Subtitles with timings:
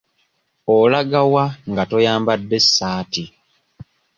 [0.77, 3.23] Olaga wa nga toyambadde ssaati?